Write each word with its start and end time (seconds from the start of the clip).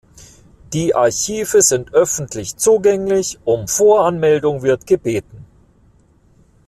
Die 0.73 0.95
Archive 0.95 1.61
sind 1.61 1.93
öffentlich 1.93 2.57
zugänglich, 2.57 3.37
um 3.45 3.67
Voranmeldung 3.67 4.63
wird 4.63 4.87
gebeten. 4.87 5.45